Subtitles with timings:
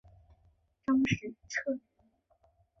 [0.87, 1.81] 张时彻人。